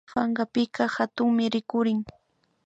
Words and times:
Pankapika 0.13 0.83
hatunmi 0.95 1.45
rikurin 1.53 1.99